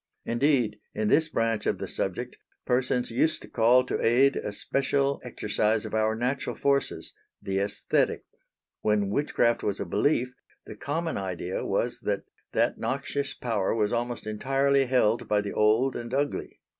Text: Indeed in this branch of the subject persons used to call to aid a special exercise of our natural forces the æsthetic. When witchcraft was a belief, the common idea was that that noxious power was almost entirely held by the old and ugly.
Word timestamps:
Indeed 0.25 0.79
in 0.95 1.09
this 1.09 1.29
branch 1.29 1.67
of 1.67 1.77
the 1.77 1.87
subject 1.87 2.35
persons 2.65 3.11
used 3.11 3.39
to 3.43 3.47
call 3.47 3.83
to 3.83 4.03
aid 4.03 4.35
a 4.35 4.51
special 4.51 5.21
exercise 5.23 5.85
of 5.85 5.93
our 5.93 6.15
natural 6.15 6.55
forces 6.55 7.13
the 7.39 7.57
æsthetic. 7.57 8.21
When 8.81 9.11
witchcraft 9.11 9.61
was 9.61 9.79
a 9.79 9.85
belief, 9.85 10.33
the 10.65 10.75
common 10.75 11.17
idea 11.19 11.63
was 11.63 11.99
that 11.99 12.23
that 12.53 12.79
noxious 12.79 13.35
power 13.35 13.75
was 13.75 13.93
almost 13.93 14.25
entirely 14.25 14.87
held 14.87 15.27
by 15.27 15.39
the 15.39 15.53
old 15.53 15.95
and 15.95 16.11
ugly. 16.15 16.59